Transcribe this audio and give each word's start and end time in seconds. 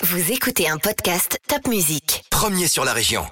Vous 0.00 0.30
écoutez 0.30 0.68
un 0.68 0.78
podcast 0.78 1.40
Top 1.48 1.66
Music. 1.66 2.22
Premier 2.30 2.68
sur 2.68 2.84
la 2.84 2.92
région. 2.92 3.22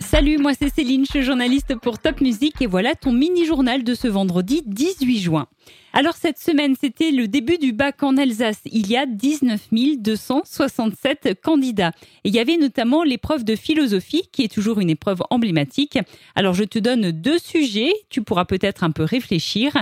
Salut, 0.00 0.38
moi 0.38 0.54
c'est 0.58 0.74
Céline, 0.74 1.04
je 1.04 1.10
suis 1.10 1.22
journaliste 1.22 1.76
pour 1.76 2.00
Top 2.00 2.20
Music 2.20 2.60
et 2.60 2.66
voilà 2.66 2.96
ton 2.96 3.12
mini-journal 3.12 3.84
de 3.84 3.94
ce 3.94 4.08
vendredi 4.08 4.62
18 4.66 5.20
juin. 5.20 5.46
Alors 5.92 6.14
cette 6.14 6.40
semaine, 6.40 6.74
c'était 6.80 7.12
le 7.12 7.28
début 7.28 7.58
du 7.58 7.72
bac 7.72 8.02
en 8.02 8.16
Alsace. 8.16 8.58
Il 8.64 8.88
y 8.88 8.96
a 8.96 9.06
19 9.06 9.68
267 9.98 11.40
candidats. 11.40 11.92
Et 12.24 12.30
il 12.30 12.34
y 12.34 12.40
avait 12.40 12.56
notamment 12.56 13.04
l'épreuve 13.04 13.44
de 13.44 13.54
philosophie, 13.54 14.28
qui 14.32 14.42
est 14.42 14.52
toujours 14.52 14.80
une 14.80 14.90
épreuve 14.90 15.22
emblématique. 15.30 15.96
Alors 16.34 16.54
je 16.54 16.64
te 16.64 16.80
donne 16.80 17.12
deux 17.12 17.38
sujets, 17.38 17.92
tu 18.08 18.22
pourras 18.22 18.46
peut-être 18.46 18.82
un 18.82 18.90
peu 18.90 19.04
réfléchir. 19.04 19.74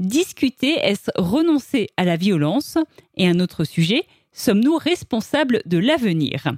Discuter, 0.00 0.78
est-ce 0.80 1.10
renoncer 1.14 1.90
à 1.98 2.06
la 2.06 2.16
violence? 2.16 2.78
Et 3.18 3.28
un 3.28 3.38
autre 3.38 3.64
sujet, 3.64 4.04
sommes-nous 4.32 4.78
responsables 4.78 5.60
de 5.66 5.76
l'avenir? 5.76 6.54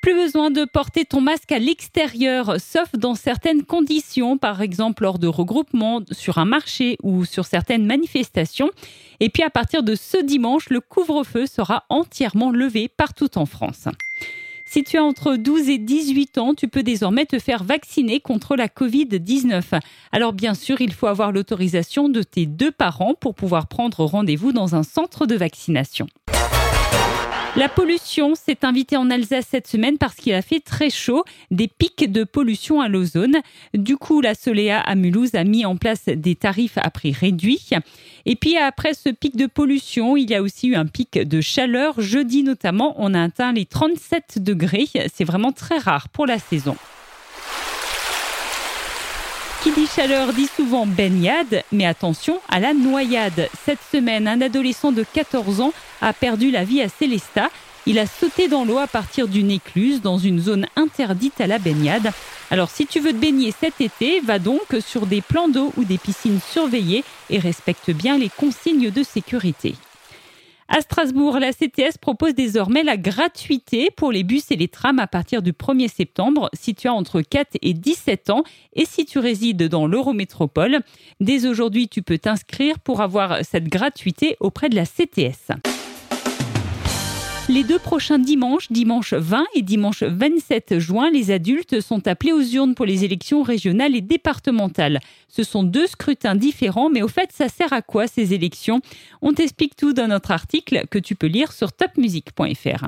Plus 0.00 0.14
besoin 0.14 0.50
de 0.50 0.64
porter 0.64 1.04
ton 1.04 1.20
masque 1.20 1.52
à 1.52 1.58
l'extérieur, 1.58 2.58
sauf 2.58 2.90
dans 2.94 3.14
certaines 3.14 3.62
conditions, 3.62 4.38
par 4.38 4.62
exemple 4.62 5.02
lors 5.02 5.18
de 5.18 5.26
regroupements 5.26 6.00
sur 6.12 6.38
un 6.38 6.46
marché 6.46 6.96
ou 7.02 7.26
sur 7.26 7.44
certaines 7.44 7.84
manifestations. 7.84 8.70
Et 9.20 9.28
puis 9.28 9.42
à 9.42 9.50
partir 9.50 9.82
de 9.82 9.94
ce 9.94 10.16
dimanche, 10.24 10.70
le 10.70 10.80
couvre-feu 10.80 11.44
sera 11.44 11.84
entièrement 11.90 12.50
levé 12.50 12.88
partout 12.88 13.36
en 13.36 13.44
France. 13.44 13.84
Si 14.72 14.84
tu 14.84 14.98
as 14.98 15.02
entre 15.02 15.34
12 15.34 15.68
et 15.68 15.78
18 15.78 16.38
ans, 16.38 16.54
tu 16.54 16.68
peux 16.68 16.84
désormais 16.84 17.26
te 17.26 17.40
faire 17.40 17.64
vacciner 17.64 18.20
contre 18.20 18.54
la 18.54 18.68
Covid-19. 18.68 19.80
Alors 20.12 20.32
bien 20.32 20.54
sûr, 20.54 20.80
il 20.80 20.92
faut 20.92 21.08
avoir 21.08 21.32
l'autorisation 21.32 22.08
de 22.08 22.22
tes 22.22 22.46
deux 22.46 22.70
parents 22.70 23.14
pour 23.20 23.34
pouvoir 23.34 23.66
prendre 23.66 24.04
rendez-vous 24.04 24.52
dans 24.52 24.76
un 24.76 24.84
centre 24.84 25.26
de 25.26 25.34
vaccination. 25.34 26.06
La 27.56 27.68
pollution 27.68 28.36
s'est 28.36 28.64
invitée 28.64 28.96
en 28.96 29.10
Alsace 29.10 29.46
cette 29.50 29.66
semaine 29.66 29.98
parce 29.98 30.14
qu'il 30.14 30.32
a 30.34 30.40
fait 30.40 30.60
très 30.60 30.88
chaud, 30.88 31.24
des 31.50 31.66
pics 31.66 32.10
de 32.10 32.22
pollution 32.22 32.80
à 32.80 32.88
l'ozone. 32.88 33.38
Du 33.74 33.96
coup, 33.96 34.20
la 34.20 34.36
Soléa 34.36 34.78
à 34.78 34.94
Mulhouse 34.94 35.34
a 35.34 35.42
mis 35.42 35.64
en 35.64 35.76
place 35.76 36.04
des 36.06 36.36
tarifs 36.36 36.78
à 36.78 36.90
prix 36.90 37.12
réduit. 37.12 37.70
Et 38.24 38.36
puis 38.36 38.56
après 38.56 38.94
ce 38.94 39.08
pic 39.08 39.36
de 39.36 39.46
pollution, 39.46 40.16
il 40.16 40.30
y 40.30 40.34
a 40.36 40.42
aussi 40.42 40.68
eu 40.68 40.76
un 40.76 40.86
pic 40.86 41.18
de 41.18 41.40
chaleur. 41.40 42.00
Jeudi 42.00 42.44
notamment, 42.44 42.94
on 42.98 43.14
a 43.14 43.22
atteint 43.22 43.52
les 43.52 43.66
37 43.66 44.38
degrés. 44.38 44.88
C'est 45.12 45.24
vraiment 45.24 45.50
très 45.50 45.78
rare 45.78 46.08
pour 46.08 46.26
la 46.26 46.38
saison. 46.38 46.76
Qui 49.62 49.72
dit 49.72 49.86
chaleur 49.86 50.32
dit 50.32 50.48
souvent 50.56 50.86
baignade, 50.86 51.64
mais 51.70 51.84
attention 51.84 52.40
à 52.48 52.60
la 52.60 52.72
noyade. 52.72 53.50
Cette 53.66 53.82
semaine, 53.92 54.26
un 54.26 54.40
adolescent 54.40 54.90
de 54.90 55.04
14 55.04 55.60
ans 55.60 55.74
a 56.00 56.14
perdu 56.14 56.50
la 56.50 56.64
vie 56.64 56.80
à 56.80 56.88
Célestat. 56.88 57.50
Il 57.84 57.98
a 57.98 58.06
sauté 58.06 58.48
dans 58.48 58.64
l'eau 58.64 58.78
à 58.78 58.86
partir 58.86 59.28
d'une 59.28 59.50
écluse 59.50 60.00
dans 60.00 60.16
une 60.16 60.40
zone 60.40 60.66
interdite 60.76 61.42
à 61.42 61.46
la 61.46 61.58
baignade. 61.58 62.10
Alors 62.50 62.70
si 62.70 62.86
tu 62.86 63.00
veux 63.00 63.12
te 63.12 63.18
baigner 63.18 63.52
cet 63.52 63.82
été, 63.82 64.20
va 64.20 64.38
donc 64.38 64.62
sur 64.80 65.04
des 65.04 65.20
plans 65.20 65.48
d'eau 65.48 65.74
ou 65.76 65.84
des 65.84 65.98
piscines 65.98 66.40
surveillées 66.40 67.04
et 67.28 67.38
respecte 67.38 67.90
bien 67.90 68.16
les 68.16 68.30
consignes 68.30 68.90
de 68.90 69.02
sécurité. 69.02 69.74
À 70.72 70.82
Strasbourg, 70.82 71.40
la 71.40 71.52
CTS 71.52 71.98
propose 72.00 72.32
désormais 72.32 72.84
la 72.84 72.96
gratuité 72.96 73.88
pour 73.96 74.12
les 74.12 74.22
bus 74.22 74.52
et 74.52 74.56
les 74.56 74.68
trams 74.68 75.00
à 75.00 75.08
partir 75.08 75.42
du 75.42 75.50
1er 75.50 75.88
septembre 75.88 76.48
si 76.52 76.76
tu 76.76 76.86
as 76.86 76.94
entre 76.94 77.22
4 77.22 77.58
et 77.60 77.74
17 77.74 78.30
ans 78.30 78.44
et 78.74 78.84
si 78.84 79.04
tu 79.04 79.18
résides 79.18 79.64
dans 79.64 79.88
l'Eurométropole. 79.88 80.78
Dès 81.18 81.44
aujourd'hui, 81.44 81.88
tu 81.88 82.02
peux 82.02 82.18
t'inscrire 82.18 82.78
pour 82.78 83.00
avoir 83.00 83.44
cette 83.44 83.64
gratuité 83.64 84.36
auprès 84.38 84.68
de 84.68 84.76
la 84.76 84.86
CTS. 84.86 85.50
Les 87.50 87.64
deux 87.64 87.80
prochains 87.80 88.20
dimanches, 88.20 88.70
dimanche 88.70 89.12
20 89.12 89.44
et 89.54 89.62
dimanche 89.62 90.04
27 90.04 90.78
juin, 90.78 91.10
les 91.10 91.32
adultes 91.32 91.80
sont 91.80 92.06
appelés 92.06 92.30
aux 92.30 92.42
urnes 92.42 92.76
pour 92.76 92.86
les 92.86 93.04
élections 93.04 93.42
régionales 93.42 93.96
et 93.96 94.00
départementales. 94.00 95.00
Ce 95.26 95.42
sont 95.42 95.64
deux 95.64 95.88
scrutins 95.88 96.36
différents, 96.36 96.90
mais 96.90 97.02
au 97.02 97.08
fait, 97.08 97.32
ça 97.32 97.48
sert 97.48 97.72
à 97.72 97.82
quoi 97.82 98.06
ces 98.06 98.34
élections? 98.34 98.80
On 99.20 99.32
t'explique 99.32 99.74
tout 99.74 99.92
dans 99.92 100.06
notre 100.06 100.30
article 100.30 100.84
que 100.92 101.00
tu 101.00 101.16
peux 101.16 101.26
lire 101.26 101.50
sur 101.50 101.72
topmusic.fr. 101.72 102.86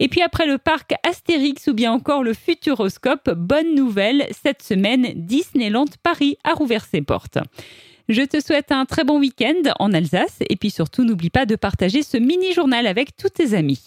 Et 0.00 0.08
puis 0.08 0.20
après 0.20 0.46
le 0.46 0.58
parc 0.58 0.92
Astérix 1.08 1.66
ou 1.68 1.72
bien 1.72 1.90
encore 1.90 2.22
le 2.22 2.34
Futuroscope, 2.34 3.30
bonne 3.30 3.74
nouvelle, 3.74 4.26
cette 4.44 4.62
semaine, 4.62 5.12
Disneyland 5.14 5.88
Paris 6.02 6.36
a 6.44 6.52
rouvert 6.52 6.84
ses 6.84 7.00
portes. 7.00 7.38
Je 8.08 8.22
te 8.22 8.40
souhaite 8.40 8.72
un 8.72 8.86
très 8.86 9.04
bon 9.04 9.18
week-end 9.18 9.70
en 9.78 9.92
Alsace 9.92 10.38
et 10.48 10.56
puis 10.56 10.70
surtout 10.70 11.04
n'oublie 11.04 11.28
pas 11.28 11.44
de 11.44 11.56
partager 11.56 12.02
ce 12.02 12.16
mini-journal 12.16 12.86
avec 12.86 13.14
tous 13.18 13.28
tes 13.28 13.52
amis. 13.52 13.84